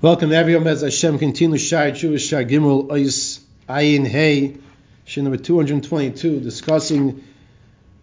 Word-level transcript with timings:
Welcome 0.00 0.30
everyone 0.30 0.68
as 0.68 0.82
Hashem 0.82 1.18
continues 1.18 1.60
Shai 1.60 1.90
Jewish 1.90 2.24
Shai 2.28 2.44
Gimel 2.44 2.86
Ois 2.86 3.40
Ayin 3.68 4.06
Hey 4.06 4.56
Shin 5.04 5.24
number 5.24 5.38
222 5.38 6.38
discussing 6.38 7.24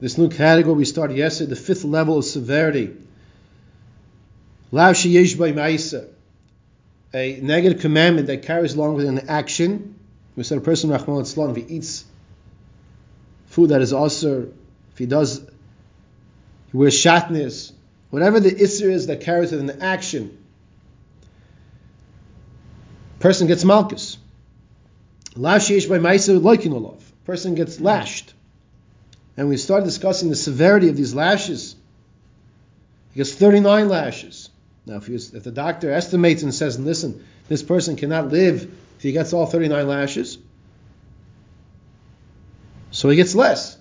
this 0.02 0.18
new 0.18 0.28
category 0.28 0.76
we 0.76 0.84
started 0.84 1.16
yesterday, 1.16 1.52
the 1.52 1.56
fifth 1.56 1.86
level 1.86 2.18
of 2.18 2.26
severity. 2.26 2.94
Lav 4.74 4.96
Sheyesh 4.96 5.40
By 5.40 5.54
Ma'isa 5.54 6.10
a 7.14 7.40
negative 7.42 7.80
commandment 7.80 8.28
that 8.28 8.44
carries 8.44 8.76
along 8.76 8.96
with 8.96 9.06
an 9.06 9.30
action. 9.30 9.98
We 10.36 10.44
said 10.44 10.58
a 10.58 10.62
person 10.62 10.90
Rahman 10.90 11.22
Islam, 11.22 11.52
if 11.52 11.66
he 11.66 11.76
eats 11.76 12.04
food 13.46 13.70
that 13.70 13.82
is 13.82 13.94
also 13.94 14.52
if 14.92 14.98
he 14.98 15.06
does 15.06 15.40
he 16.74 16.78
wears 16.78 16.94
shatnez, 16.94 17.72
whatever 18.10 18.42
the 18.42 18.52
isser 18.52 18.92
is 18.92 19.08
that 19.08 19.22
carries 19.22 19.54
with 19.54 19.62
an 19.62 19.82
action 19.82 20.40
person 23.26 23.48
gets 23.48 23.66
malchus. 23.66 24.20
Lashish 25.34 25.90
by 25.90 25.98
Maisa 25.98 26.40
Loikinolov. 26.40 27.02
Person 27.24 27.56
gets 27.56 27.80
lashed. 27.80 28.36
And 29.36 29.50
we 29.50 29.58
start 29.58 29.84
discussing 29.84 30.30
the 30.30 30.36
severity 30.36 30.90
of 30.90 30.96
these 30.96 31.16
lashes. 31.16 31.76
He 33.14 33.18
gets 33.18 33.34
39 33.34 33.90
lashes. 33.90 34.52
Now, 34.86 34.98
if, 34.98 35.10
if 35.10 35.44
the 35.44 35.50
doctor 35.50 35.92
estimates 35.92 36.44
and 36.44 36.54
says, 36.54 36.80
listen, 36.80 37.26
this 37.48 37.64
person 37.64 37.96
cannot 37.96 38.30
live 38.30 38.72
if 38.98 39.02
he 39.02 39.12
gets 39.12 39.34
all 39.34 39.48
39 39.48 39.88
lashes, 39.88 40.38
so 42.92 43.10
he 43.10 43.16
gets 43.16 43.34
less. 43.34 43.76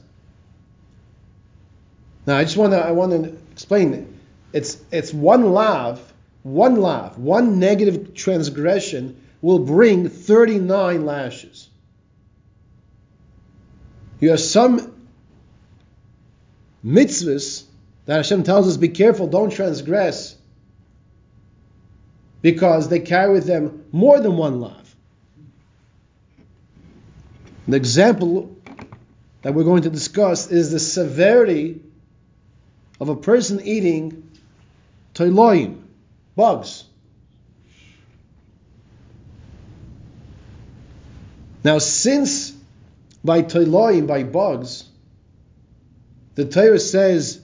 Now, 2.27 2.39
I 2.39 2.45
just 2.45 2.57
want 2.57 2.73
to 2.73 2.79
I 2.79 2.93
want 2.93 3.13
to 3.13 3.37
explain. 3.53 4.19
It's 4.55 4.79
it's 4.91 5.13
one 5.13 5.53
lav, 5.53 6.01
one 6.43 6.77
lav, 6.77 7.19
one 7.19 7.59
negative 7.59 8.15
transgression 8.15 9.21
will 9.45 9.59
bring 9.59 10.09
39 10.09 11.05
lashes. 11.05 11.69
You 14.19 14.31
have 14.31 14.41
some 14.41 14.95
mitzvahs 16.83 17.65
that 18.07 18.17
Hashem 18.17 18.45
tells 18.45 18.67
us 18.67 18.79
be 18.79 18.89
careful, 18.89 19.27
don't 19.27 19.51
transgress, 19.51 20.35
because 22.41 22.89
they 22.89 23.01
carry 23.01 23.35
with 23.35 23.45
them 23.45 23.85
more 23.93 24.19
than 24.19 24.39
one 24.39 24.61
lav. 24.63 24.97
The 27.69 27.77
example 27.77 28.57
that 29.43 29.53
we're 29.53 29.65
going 29.65 29.83
to 29.83 29.91
discuss 29.91 30.51
is 30.51 30.71
the 30.71 30.81
severity 30.81 31.83
of 32.99 33.11
a 33.11 33.17
person 33.17 33.61
eating 33.61 34.31
toiloim, 35.13 35.83
bugs. 36.35 36.85
Now, 41.65 41.79
since 41.79 42.53
by 43.25 43.41
toiloim, 43.43 44.07
by 44.07 44.23
bugs, 44.23 44.85
the 46.35 46.45
Torah 46.45 46.79
says 46.79 47.41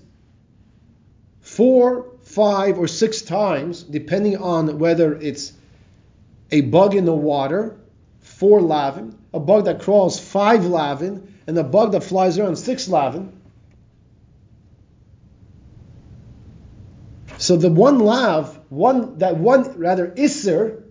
four, 1.40 2.12
five, 2.22 2.78
or 2.78 2.86
six 2.86 3.22
times, 3.22 3.82
depending 3.82 4.36
on 4.36 4.78
whether 4.78 5.14
it's 5.14 5.52
a 6.50 6.60
bug 6.60 6.94
in 6.94 7.06
the 7.06 7.14
water, 7.14 7.78
four 8.20 8.60
lavin, 8.60 9.16
a 9.32 9.40
bug 9.40 9.64
that 9.64 9.80
crawls 9.80 10.20
five 10.20 10.66
lavin, 10.66 11.34
and 11.46 11.56
a 11.56 11.64
bug 11.64 11.92
that 11.92 12.04
flies 12.04 12.38
around 12.38 12.56
six 12.56 12.88
lavin. 12.88 13.32
So 17.38 17.56
the 17.56 17.70
one 17.70 18.00
lav, 18.00 18.58
one 18.68 19.16
that 19.18 19.38
one 19.38 19.78
rather 19.78 20.08
isser 20.08 20.82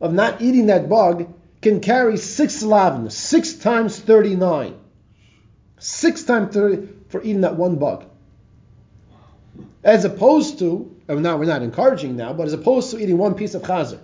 of 0.00 0.12
not 0.12 0.40
eating 0.40 0.66
that 0.66 0.88
bug 0.88 1.32
can 1.66 1.80
carry 1.80 2.16
six 2.16 2.62
lavin, 2.62 3.10
six 3.10 3.54
times 3.54 3.98
39. 3.98 4.78
Six 5.78 6.22
times 6.22 6.54
30 6.54 6.88
for 7.08 7.20
eating 7.22 7.40
that 7.40 7.56
one 7.56 7.74
bug. 7.74 8.04
As 9.82 10.04
opposed 10.04 10.60
to, 10.60 10.94
and 11.08 11.24
now 11.24 11.36
we're 11.36 11.46
not 11.46 11.62
encouraging 11.62 12.16
now, 12.16 12.32
but 12.32 12.46
as 12.46 12.52
opposed 12.52 12.92
to 12.92 12.98
eating 13.00 13.18
one 13.18 13.34
piece 13.34 13.54
of 13.54 13.62
chazer. 13.62 13.98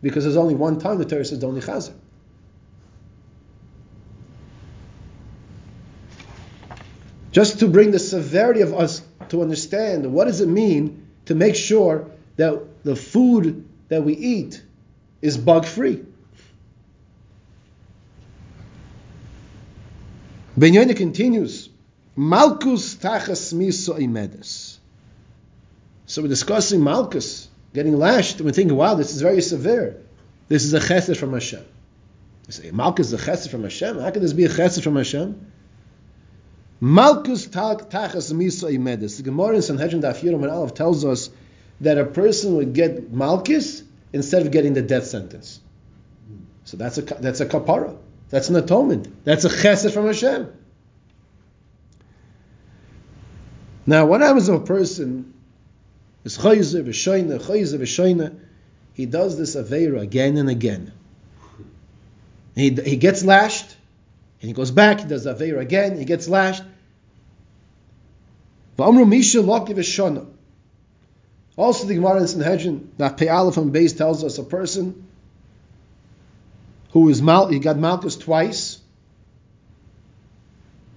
Because 0.00 0.24
there's 0.24 0.38
only 0.38 0.54
one 0.54 0.78
time 0.78 0.96
the 0.96 1.04
Torah 1.04 1.24
says 1.24 1.40
the 1.40 1.46
only 1.46 1.60
chazer. 1.60 1.92
Just 7.30 7.60
to 7.60 7.68
bring 7.68 7.90
the 7.90 7.98
severity 7.98 8.62
of 8.62 8.72
us 8.72 9.02
to 9.28 9.42
understand 9.42 10.10
what 10.14 10.24
does 10.24 10.40
it 10.40 10.48
mean 10.48 11.06
to 11.26 11.34
make 11.34 11.56
sure 11.56 12.10
that 12.36 12.84
the 12.84 12.96
food 12.96 13.68
that 13.88 14.02
we 14.02 14.14
eat 14.14 14.62
is 15.20 15.36
bug 15.36 15.66
free. 15.66 16.06
Ben 20.62 20.94
continues, 20.94 21.70
Malkus 22.16 22.94
tachas 22.96 23.52
miso 23.52 23.98
imedes. 23.98 24.78
So 26.06 26.22
we're 26.22 26.28
discussing 26.28 26.78
Malkus, 26.78 27.48
getting 27.74 27.98
lashed, 27.98 28.36
and 28.36 28.46
we're 28.46 28.52
thinking, 28.52 28.76
wow, 28.76 28.94
this 28.94 29.12
is 29.12 29.20
very 29.20 29.42
severe. 29.42 30.00
This 30.46 30.62
is 30.62 30.72
a 30.72 30.78
chesed 30.78 31.16
from 31.16 31.32
Hashem. 31.32 31.64
You 32.46 32.52
say, 32.52 32.70
Malkus 32.70 33.00
is 33.00 33.12
a 33.12 33.18
chesed 33.18 33.48
from 33.50 33.64
Hashem? 33.64 33.98
How 33.98 34.12
could 34.12 34.22
this 34.22 34.34
be 34.34 34.44
a 34.44 34.48
chesed 34.48 34.84
from 34.84 34.94
Hashem? 34.94 35.50
Malkus 36.80 37.48
tachas 37.48 38.32
miso 38.32 38.72
imedes. 38.72 39.16
The 39.16 39.24
Gemara 39.24 39.56
in 39.56 39.62
Sanhedrin 39.62 40.00
Daf 40.00 40.20
Yirah 40.20 40.52
Aleph 40.52 40.74
tells 40.74 41.04
us 41.04 41.30
that 41.80 41.98
a 41.98 42.04
person 42.04 42.54
would 42.54 42.72
get 42.72 43.10
Malkus 43.10 43.82
instead 44.12 44.42
of 44.42 44.52
getting 44.52 44.74
the 44.74 44.82
death 44.82 45.06
sentence. 45.06 45.58
So 46.62 46.76
that's 46.76 46.98
a 46.98 47.02
that's 47.02 47.40
a 47.40 47.46
kapara. 47.46 47.96
That's 48.32 48.48
an 48.48 48.56
atonement. 48.56 49.24
That's 49.24 49.44
a 49.44 49.50
chesed 49.50 49.92
from 49.92 50.06
Hashem. 50.06 50.50
Now, 53.84 54.06
what 54.06 54.22
happens 54.22 54.48
if 54.48 54.56
a 54.58 54.64
person 54.64 55.34
is 56.24 56.38
chayzer 56.38 56.82
v'shoyne, 56.82 57.28
chayzer 57.38 57.78
v'shoyne, 57.78 58.38
he 58.94 59.04
does 59.04 59.36
this 59.36 59.54
aveira 59.54 60.00
again 60.00 60.38
and 60.38 60.48
again. 60.48 60.92
He, 62.54 62.70
he 62.70 62.96
gets 62.96 63.22
lashed, 63.22 63.76
and 64.40 64.48
he 64.48 64.54
goes 64.54 64.70
back, 64.70 65.00
he 65.00 65.08
does 65.08 65.26
aveira 65.26 65.60
again, 65.60 65.98
he 65.98 66.06
gets 66.06 66.26
lashed. 66.26 66.64
V'amru 68.78 69.06
misha 69.06 69.42
loki 69.42 69.74
v'shona. 69.74 70.26
Also, 71.58 71.86
the 71.86 71.96
Gemara 71.96 72.22
in 72.22 72.28
Sanhedrin, 72.28 72.92
that 72.96 73.18
Pei 73.18 73.28
Aleph 73.28 73.58
and 73.58 73.74
Beis 73.74 73.94
tells 73.94 74.24
us 74.24 74.38
a 74.38 74.42
person 74.42 75.06
who 76.92 77.08
is 77.08 77.20
mal, 77.20 77.48
he 77.48 77.58
got 77.58 77.78
malchus 77.78 78.16
twice, 78.16 78.78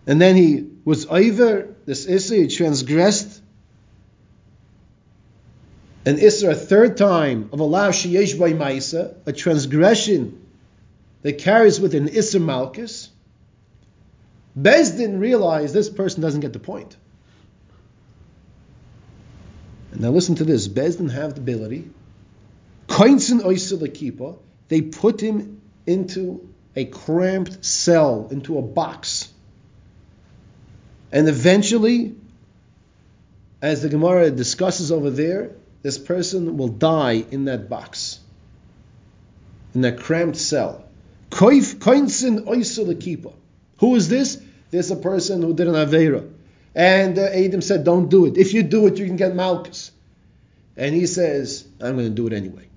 and 0.07 0.21
then 0.21 0.35
he 0.35 0.67
was 0.83 1.05
over 1.07 1.73
this 1.85 2.05
Isser, 2.05 2.37
he 2.37 2.47
transgressed 2.47 3.41
an 6.05 6.17
Isser 6.17 6.51
a 6.51 6.55
third 6.55 6.97
time 6.97 7.49
of 7.51 7.61
Allah 7.61 7.89
Sheyesh 7.89 8.37
by 8.37 8.53
Maisa, 8.53 9.15
a 9.25 9.33
transgression 9.33 10.45
that 11.23 11.39
carries 11.39 11.79
with 11.79 11.95
an 11.95 12.07
Isser 12.09 12.41
Malchus. 12.41 13.09
Bez 14.55 14.91
didn't 14.91 15.19
realize 15.19 15.73
this 15.73 15.89
person 15.89 16.21
doesn't 16.21 16.41
get 16.41 16.53
the 16.53 16.59
point. 16.59 16.95
And 19.91 20.01
now 20.01 20.09
listen 20.09 20.35
to 20.35 20.43
this. 20.43 20.67
Bezdin 20.67 21.09
have 21.09 21.33
the 21.33 21.41
ability. 21.41 21.89
Coins 22.87 23.31
and 23.31 23.41
Oisulakipa, 23.41 24.37
they 24.67 24.81
put 24.81 25.19
him 25.19 25.54
into 25.85 26.47
a 26.75 26.85
cramped 26.85 27.63
cell, 27.63 28.27
into 28.31 28.57
a 28.57 28.61
box. 28.61 29.31
And 31.11 31.29
eventually, 31.29 32.15
as 33.61 33.81
the 33.81 33.89
Gemara 33.89 34.31
discusses 34.31 34.91
over 34.91 35.09
there, 35.09 35.51
this 35.81 35.97
person 35.97 36.57
will 36.57 36.67
die 36.67 37.23
in 37.31 37.45
that 37.45 37.69
box, 37.69 38.19
in 39.73 39.81
that 39.81 39.99
cramped 39.99 40.37
cell. 40.37 40.83
Who 43.79 43.95
is 43.95 44.09
this? 44.09 44.41
This 44.71 44.85
is 44.85 44.91
a 44.91 44.95
person 44.95 45.41
who 45.41 45.53
did 45.53 45.67
an 45.67 45.75
Avera. 45.75 46.29
And 46.73 47.17
uh, 47.17 47.23
Adam 47.23 47.61
said, 47.61 47.83
Don't 47.83 48.09
do 48.09 48.25
it. 48.25 48.37
If 48.37 48.53
you 48.53 48.63
do 48.63 48.87
it, 48.87 48.97
you 48.97 49.05
can 49.05 49.15
get 49.15 49.35
Malchus. 49.35 49.91
And 50.75 50.93
he 50.93 51.07
says, 51.07 51.65
I'm 51.79 51.95
going 51.95 52.07
to 52.07 52.13
do 52.13 52.27
it 52.27 52.33
anyway. 52.33 52.67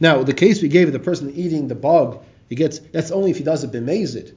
Now, 0.00 0.22
the 0.22 0.32
case 0.32 0.62
we 0.62 0.68
gave 0.68 0.92
the 0.92 0.98
person 0.98 1.32
eating 1.34 1.68
the 1.68 1.74
bug, 1.74 2.22
he 2.48 2.54
gets 2.54 2.78
that's 2.78 3.10
only 3.10 3.30
if 3.30 3.38
he 3.38 3.44
does 3.44 3.64
it 3.64 3.72
b'mezid, 3.72 4.34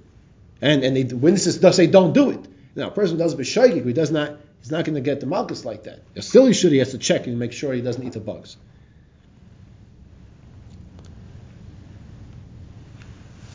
and 0.62 0.84
and 0.84 0.96
the 0.98 1.16
witnesses 1.16 1.60
say 1.76 1.88
don't 1.88 2.14
do 2.14 2.32
it. 2.32 2.48
Now, 2.76 2.88
a 2.88 2.92
person 2.92 3.18
who 3.18 3.24
does 3.24 3.36
b'shoigig, 3.36 3.86
he 3.86 3.94
does 3.94 4.12
not, 4.12 4.38
he's 4.60 4.72
not 4.72 4.86
going 4.86 4.96
to 4.96 5.02
get 5.02 5.20
the 5.20 5.26
malchus 5.26 5.66
like 5.66 5.84
that. 5.84 6.02
Still, 6.20 6.46
he 6.46 6.54
should. 6.54 6.72
He 6.72 6.80
has 6.80 6.92
to 6.92 6.98
check 6.98 7.28
and 7.28 7.38
make 7.38 7.54
sure 7.54 7.74
he 7.74 7.82
doesn't 7.82 8.04
eat 8.04 8.14
the 8.14 8.20
bugs. 8.20 8.58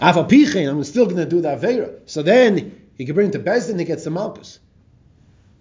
Afapichin, 0.00 0.68
I'm 0.68 0.84
still 0.84 1.06
going 1.06 1.16
to 1.16 1.26
do 1.26 1.40
the 1.40 1.56
avera. 1.56 1.98
So 2.06 2.22
then 2.22 2.88
he 2.96 3.06
can 3.06 3.14
bring 3.14 3.28
it 3.28 3.32
to 3.32 3.38
Bezdin, 3.38 3.78
he 3.78 3.84
gets 3.84 4.04
the 4.04 4.10
malchus. 4.10 4.58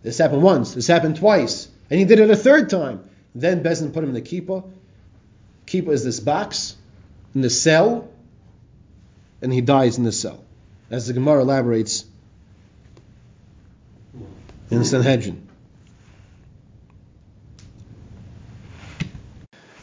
This 0.03 0.17
happened 0.17 0.43
once. 0.43 0.73
This 0.73 0.87
happened 0.87 1.15
twice, 1.15 1.67
and 1.89 1.99
he 1.99 2.05
did 2.05 2.19
it 2.19 2.29
a 2.29 2.35
third 2.35 2.69
time. 2.69 3.09
Then 3.33 3.63
Bezdin 3.63 3.93
put 3.93 4.03
him 4.03 4.09
in 4.09 4.15
the 4.15 4.21
kippah, 4.21 4.69
Kippur 5.65 5.91
is 5.91 6.03
this 6.03 6.19
box 6.19 6.75
in 7.33 7.41
the 7.41 7.49
cell, 7.49 8.09
and 9.41 9.51
he 9.51 9.61
dies 9.61 9.97
in 9.97 10.03
the 10.03 10.11
cell. 10.11 10.43
As 10.89 11.07
the 11.07 11.13
Gemara 11.13 11.41
elaborates 11.41 12.05
in 14.69 14.79
the 14.79 14.85
Sanhedrin. 14.85 15.47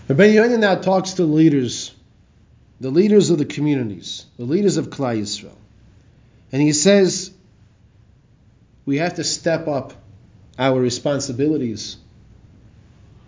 Rabbi 0.08 0.56
now 0.56 0.74
talks 0.74 1.12
to 1.12 1.22
the 1.22 1.32
leaders, 1.32 1.94
the 2.80 2.90
leaders 2.90 3.30
of 3.30 3.38
the 3.38 3.44
communities, 3.44 4.26
the 4.36 4.44
leaders 4.44 4.76
of 4.76 4.90
Klal 4.90 5.20
Yisrael. 5.20 5.56
And 6.50 6.60
he 6.60 6.72
says, 6.72 7.30
we 8.84 8.98
have 8.98 9.14
to 9.14 9.24
step 9.24 9.68
up 9.68 9.94
our 10.58 10.78
responsibilities. 10.78 11.96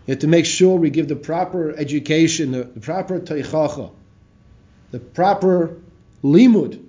We 0.07 0.13
have 0.13 0.21
to 0.21 0.29
make 0.29 0.47
sure 0.47 0.77
we 0.77 0.91
give 0.91 1.09
the 1.09 1.17
proper 1.17 1.71
education, 1.71 2.53
the, 2.53 2.65
the 2.65 2.81
proper 2.81 3.21
teichacha, 3.21 3.91
the 4.91 5.01
proper 5.01 5.81
limud 6.23 6.85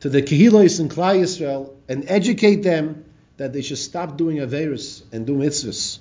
to 0.00 0.08
the 0.08 0.22
Kehilos 0.22 0.80
and 0.80 0.90
Klal 0.90 1.20
Yisrael 1.20 1.74
and 1.88 2.04
educate 2.08 2.62
them 2.62 3.04
that 3.36 3.52
they 3.52 3.62
should 3.62 3.78
stop 3.78 4.16
doing 4.16 4.38
Averis 4.38 5.02
and 5.12 5.26
do 5.26 5.34
mitzvahs. 5.34 5.98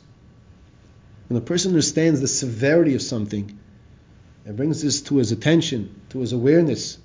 When 1.27 1.37
a 1.37 1.41
person 1.41 1.71
understands 1.71 2.21
the 2.21 2.27
severity 2.27 2.95
of 2.95 3.01
something 3.01 3.59
and 4.45 4.57
brings 4.57 4.81
this 4.81 5.01
to 5.03 5.17
his 5.17 5.31
attention, 5.31 6.01
to 6.09 6.19
his 6.19 6.33
awareness, 6.33 6.97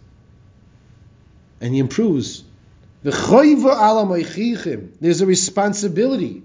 and 1.60 1.74
he 1.74 1.80
improves, 1.80 2.42
there's 3.02 3.18
a 5.20 5.26
responsibility, 5.26 6.42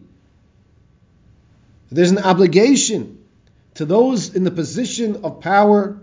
there's 1.92 2.12
an 2.12 2.20
obligation 2.20 3.24
to 3.76 3.86
those 3.86 4.36
in 4.36 4.44
the 4.44 4.52
position 4.52 5.24
of 5.24 5.40
power 5.42 5.98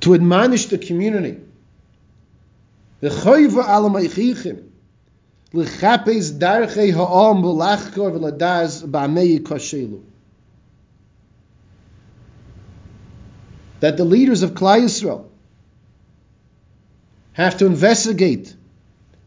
to 0.00 0.14
admonish 0.14 0.66
the 0.66 0.78
community. 0.78 1.40
That 13.80 13.96
the 13.96 14.04
leaders 14.04 14.42
of 14.42 14.52
Klal 14.52 14.82
Yisrael 14.82 15.26
have 17.32 17.58
to 17.58 17.66
investigate 17.66 18.54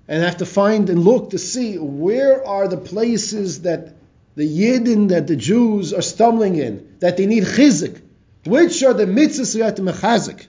and 0.08 0.24
have 0.24 0.38
to 0.38 0.46
find 0.46 0.90
and 0.90 1.04
look 1.04 1.32
to 1.32 1.38
see 1.38 1.78
where 1.78 2.46
are 2.46 2.68
the 2.68 2.78
places 2.78 3.64
that 3.64 3.94
the 4.36 4.48
Yidden, 4.48 5.10
that 5.10 5.28
the 5.28 5.36
Jews 5.36 5.94
are 5.94 6.02
stumbling 6.02 6.56
in, 6.56 6.96
that 7.00 7.18
they 7.18 7.26
need 7.26 7.44
chizik. 7.44 8.02
Which 8.46 8.84
are 8.84 8.94
the 8.94 9.06
mitzvahs 9.06 9.56
you 9.56 9.64
have 9.64 9.76
to 9.76 9.82
mechazik? 9.82 10.46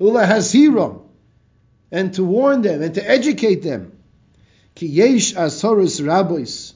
Ula 0.00 0.24
Haziram, 0.24 1.02
and 1.92 2.14
to 2.14 2.24
warn 2.24 2.62
them 2.62 2.82
and 2.82 2.94
to 2.94 3.08
educate 3.08 3.62
them. 3.62 3.92
Ki 4.74 4.86
yesh 4.86 5.34
asoros 5.34 6.04
rabbis. 6.04 6.74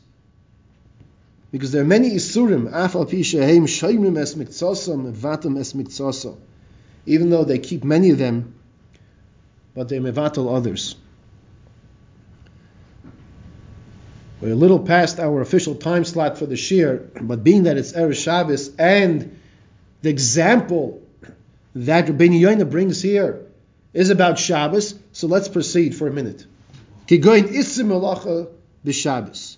Because 1.50 1.72
there 1.72 1.82
are 1.82 1.86
many 1.86 2.10
isurim, 2.10 2.70
afal 2.70 3.10
pi 3.10 3.22
shehem 3.22 3.66
shoymim 3.66 4.18
es 4.18 4.34
miktsosam, 4.34 5.12
vatam 5.12 5.58
es. 5.58 6.26
Even 7.06 7.30
though 7.30 7.44
they 7.44 7.58
keep 7.58 7.84
many 7.84 8.10
of 8.10 8.18
them, 8.18 8.54
but 9.74 9.88
they 9.88 9.98
mevatel 9.98 10.54
others. 10.54 10.96
We're 14.44 14.52
a 14.52 14.56
little 14.56 14.80
past 14.80 15.18
our 15.20 15.40
official 15.40 15.74
time 15.74 16.04
slot 16.04 16.36
for 16.36 16.44
the 16.44 16.54
shir, 16.54 17.08
but 17.18 17.42
being 17.42 17.62
that 17.62 17.78
it's 17.78 17.92
Erev 17.92 18.14
Shabbos 18.14 18.76
and 18.76 19.40
the 20.02 20.10
example 20.10 21.00
that 21.74 22.04
Rabbeinu 22.04 22.38
Yoina 22.38 22.70
brings 22.70 23.00
here 23.00 23.46
is 23.94 24.10
about 24.10 24.38
Shabbos, 24.38 24.96
so 25.12 25.28
let's 25.28 25.48
proceed 25.48 25.96
for 25.96 26.08
a 26.08 26.12
minute. 26.12 26.44
Kigoin 27.06 27.44
isim 27.44 27.86
melacha 27.86 28.50
b'Shabbos. 28.84 29.56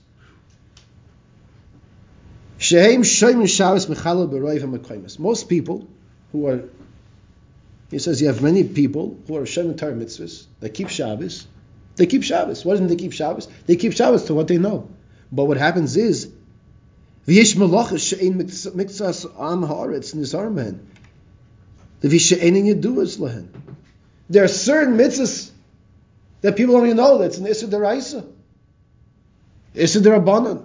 Shehem 2.58 3.02
shoym 3.02 3.48
Shabbos 3.48 3.86
mechalel 3.86 4.30
b'roiv 4.30 4.60
ha'mekaymus. 4.60 5.18
Most 5.18 5.48
people 5.48 5.88
who 6.30 6.46
are, 6.46 6.62
he 7.90 7.98
says, 7.98 8.22
you 8.22 8.28
have 8.28 8.40
many 8.40 8.62
people 8.62 9.18
who 9.26 9.36
are 9.36 9.46
shoym 9.46 9.76
Torah 9.76 9.94
mitzvahs 9.94 10.46
that 10.60 10.74
keep 10.74 10.90
Shabbos. 10.90 11.48
They 11.96 12.06
keep 12.06 12.22
Shabbos. 12.22 12.64
Why 12.64 12.74
didn't 12.74 12.88
they 12.88 12.96
keep 12.96 13.12
Shabbos? 13.12 13.48
They 13.66 13.76
keep 13.76 13.92
Shabbos 13.92 14.24
to 14.26 14.34
what 14.34 14.48
they 14.48 14.58
know. 14.58 14.88
But 15.32 15.46
what 15.46 15.56
happens 15.56 15.96
is, 15.96 16.30
v'yesh 17.26 17.56
melacha 17.56 17.98
she'ein 17.98 18.34
mitzvahs 18.38 19.24
am 19.24 19.62
haaretz 19.62 20.14
nizar 20.14 20.52
men. 20.52 20.86
There 24.28 24.44
are 24.44 24.48
certain 24.48 24.96
mitzvahs 24.98 25.50
that 26.42 26.56
people 26.56 26.74
don't 26.74 26.84
even 26.84 26.96
know 26.98 27.18
that's 27.18 27.38
an 27.38 27.46
Issa 27.46 27.66
Deraisa. 27.66 28.26
Issa 29.74 30.00
Derabanan. 30.00 30.64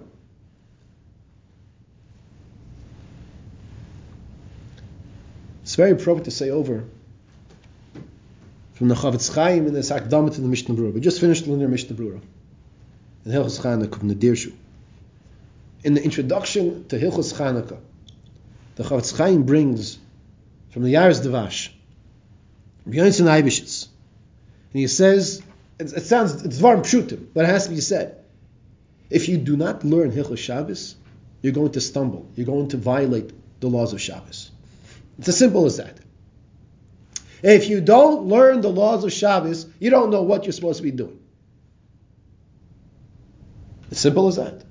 It's 5.62 5.74
very 5.74 5.92
appropriate 5.92 6.24
to 6.24 6.30
say 6.30 6.50
over 6.50 6.84
from 8.82 8.88
the 8.88 8.96
Chofetz 8.96 9.32
Chaim 9.32 9.68
and 9.68 9.76
the 9.76 9.78
Sakdama 9.78 10.34
to 10.34 10.40
the 10.40 10.48
Mishnah 10.48 10.74
Brura. 10.74 10.92
We 10.92 11.00
just 11.00 11.20
finished 11.20 11.46
learning 11.46 11.70
Mishnah 11.70 11.94
Brura 11.94 12.20
in 13.24 13.30
Hilchos 13.30 13.60
Chanukah. 13.60 14.52
In 15.84 15.94
the 15.94 16.02
introduction 16.02 16.88
to 16.88 16.98
Hilchos 16.98 17.32
Chanukah, 17.32 17.78
the 18.74 18.82
Chofetz 18.82 19.16
Chaim 19.16 19.44
brings 19.44 20.00
from 20.70 20.82
the 20.82 20.94
Yaaros 20.94 21.24
Devash, 21.24 21.68
Björnson 22.88 23.26
Eibishitz. 23.26 23.86
And 24.72 24.80
he 24.80 24.88
says, 24.88 25.40
it, 25.78 25.92
it 25.92 26.02
sounds, 26.02 26.44
it's 26.44 26.58
Varm 26.58 26.80
Pshutim, 26.80 27.28
but 27.32 27.44
it 27.44 27.50
has 27.50 27.68
to 27.68 27.70
be 27.70 27.80
said. 27.80 28.18
If 29.10 29.28
you 29.28 29.38
do 29.38 29.56
not 29.56 29.84
learn 29.84 30.10
Hilchos 30.10 30.38
Shabbos, 30.38 30.96
you're 31.40 31.52
going 31.52 31.70
to 31.70 31.80
stumble. 31.80 32.26
You're 32.34 32.46
going 32.46 32.70
to 32.70 32.78
violate 32.78 33.30
the 33.60 33.68
laws 33.68 33.92
of 33.92 34.00
Shabbos. 34.00 34.50
It's 35.20 35.28
as 35.28 35.38
simple 35.38 35.66
as 35.66 35.76
that. 35.76 36.00
If 37.42 37.68
you 37.68 37.80
don't 37.80 38.26
learn 38.26 38.60
the 38.60 38.68
laws 38.68 39.02
of 39.04 39.12
Shabbos, 39.12 39.66
you 39.80 39.90
don't 39.90 40.10
know 40.10 40.22
what 40.22 40.44
you're 40.44 40.52
supposed 40.52 40.76
to 40.76 40.82
be 40.84 40.92
doing. 40.92 41.18
As 43.90 43.98
simple 43.98 44.28
as 44.28 44.36
that. 44.36 44.64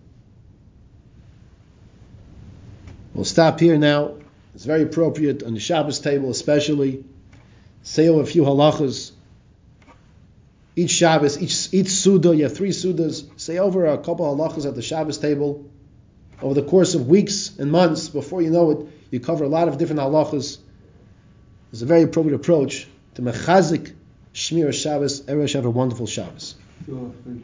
We'll 3.14 3.26
stop 3.26 3.60
here 3.60 3.78
now. 3.78 4.16
It's 4.56 4.66
very 4.66 4.84
appropriate 4.84 5.44
on 5.44 5.54
the 5.54 5.60
Shabbos 5.60 6.00
table, 6.00 6.30
especially. 6.30 7.04
Say 7.84 8.08
over 8.08 8.22
a 8.22 8.26
few 8.26 8.44
halachas. 8.44 9.12
Each 10.76 10.92
Shabbos, 10.92 11.42
each 11.42 11.74
each 11.74 11.90
Suda, 11.90 12.34
you 12.36 12.44
have 12.44 12.56
three 12.56 12.70
Sudas. 12.70 13.28
Say 13.40 13.58
over 13.58 13.86
a 13.86 13.98
couple 13.98 14.34
halachas 14.34 14.66
at 14.66 14.76
the 14.76 14.82
Shabbos 14.82 15.18
table. 15.18 15.70
Over 16.42 16.54
the 16.56 16.64
course 16.64 16.96
of 16.96 17.08
weeks 17.08 17.58
and 17.60 17.72
months, 17.72 18.10
before 18.10 18.42
you 18.42 18.50
know 18.50 18.72
it, 18.72 18.88
you 19.12 19.20
cover 19.20 19.44
a 19.44 19.50
lot 19.50 19.68
of 19.68 19.78
different 19.78 20.02
halachas. 20.02 20.58
It's 21.72 21.82
a 21.82 21.86
very 21.86 22.04
appropriate 22.04 22.36
approach 22.36 22.88
to 23.16 23.22
mechazik 23.22 23.94
Shmir 24.34 24.74
Shabbos. 24.74 25.22
Everyone 25.22 25.48
should 25.48 25.58
have 25.58 25.66
a 25.66 25.70
wonderful 25.70 26.08
Shabbos. 26.08 26.56